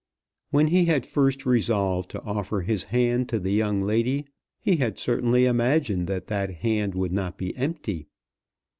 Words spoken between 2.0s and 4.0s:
to offer his hand to the young